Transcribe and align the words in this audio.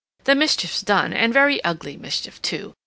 "The 0.23 0.33
mischief's 0.33 0.81
done, 0.81 1.13
and 1.13 1.31
very 1.31 1.63
ugly 1.63 1.95
mischief 1.95 2.41
too. 2.41 2.73